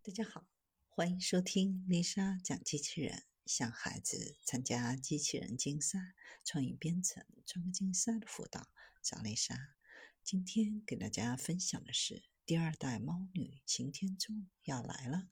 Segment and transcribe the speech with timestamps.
[0.00, 0.46] 大家好，
[0.88, 3.24] 欢迎收听丽莎讲机器人。
[3.44, 5.98] 向孩子参加机器人竞赛、
[6.44, 8.68] 创意编程、创客竞赛的辅导，
[9.02, 9.74] 找丽莎。
[10.22, 14.32] 今天给大家分享的是第二代猫女擎天柱
[14.64, 15.28] 要来了。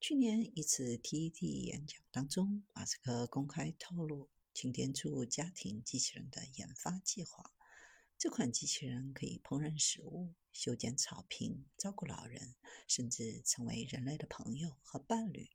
[0.00, 7.52] 去年一次 TED 演讲当中，马斯克公开透露擎天柱家庭机器人的研发计划。
[8.22, 10.32] 这款机器人可以烹饪食物。
[10.52, 12.54] 修剪草坪、照顾老人，
[12.86, 15.50] 甚至成为人类的朋友和伴侣。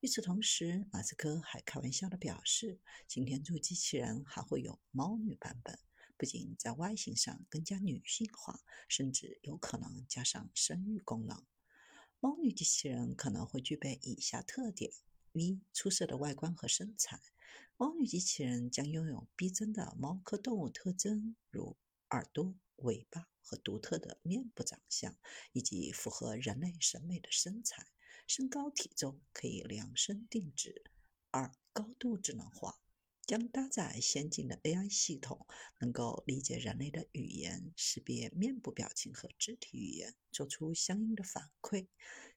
[0.00, 5.78] 与此同时，马斯克还开玩笑地表示，擎天柱机器人还会有猫女版本，
[6.16, 11.44] 不仅在外形上更加女性化，甚至有可能加上生育功能。
[12.20, 14.90] 猫女机器人可能会具备以下特点：
[15.34, 17.20] 一、出色的外观和身材。
[17.76, 21.76] 猫女机器人将拥有逼真的猫科动物特征，如
[22.10, 23.28] 耳朵、尾巴。
[23.40, 25.16] 和独特的面部长相，
[25.52, 27.86] 以及符合人类审美的身材、
[28.26, 30.84] 身高、体重可以量身定制。
[31.30, 32.78] 二、高度智能化，
[33.26, 35.46] 将搭载先进的 AI 系统，
[35.80, 41.88] 能够理解人类的语言，识别面部表情和肢体语言，做出相应的反馈。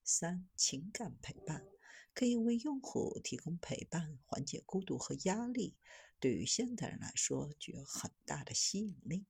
[0.01, 1.67] 三、情感陪伴，
[2.13, 5.75] 可以为用户提供陪伴，缓解孤独和压力，
[6.21, 9.25] 对于现代人来说具有很大的吸引力。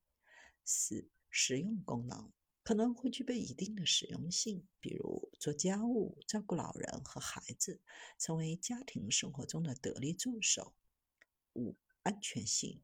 [0.72, 1.10] 四。
[1.34, 2.30] 实用功能
[2.62, 7.80] 可能会具备一定的实用性，比如做家务、照顾老人和孩子，
[8.20, 10.74] 成为家庭生活中的得力助手。
[11.54, 12.82] 五、安全性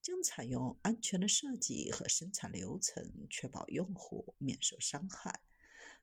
[0.00, 5.40] 将采用安全的设计和生产流程，确保用户免受伤害。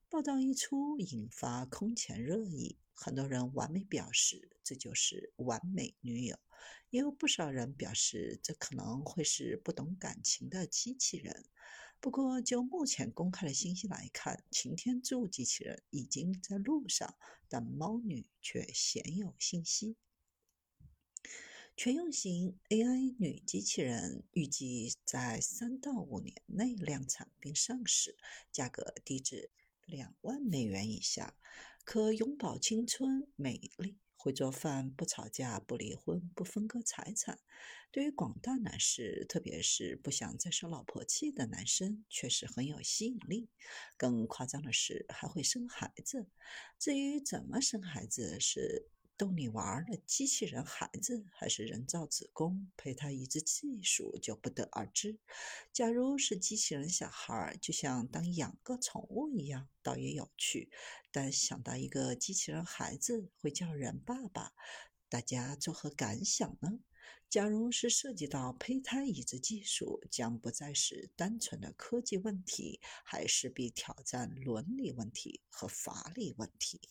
[0.07, 2.77] 报道一出，引发空前热议。
[2.93, 6.37] 很多人完美表示这就是完美女友，
[6.91, 11.45] 也有不少人表示这可能会是不懂感情的机器人。
[11.99, 17.15] 不过，就目前公开的信息来看，擎天柱机器人已经在路上，
[17.49, 19.97] 但猫女却鲜有信息。
[21.75, 28.17] 全用型 AI 女机器人预计在三到五年内量产并上市，
[28.51, 29.49] 价格低至。
[29.85, 31.35] 两万美元以下，
[31.83, 37.39] 可永葆青春美丽，会做饭，不吵架，不离婚，不分割财产。
[37.91, 43.49] 对于广大男士，特别是不想再受老婆气的男生，确实很有吸引力。
[43.95, 46.27] 更夸张的是，还会生孩子。
[46.77, 48.89] 至于怎么生孩子，是？
[49.17, 55.17] 逗你玩的机器人孩子，还是人造子宫胚胎移植技术，就不得而知。
[55.71, 60.69] 假如是机器人小孩，就像当养个宠物一样，倒也有趣。
[61.11, 64.51] 但想到一个机器人孩子会叫人爸爸，
[65.07, 66.79] 大家作何感想呢？
[67.29, 76.81] 假如是涉及到胚胎移植技术，将不再是单纯的科技问题，还势必挑战伦理问题和法理问题。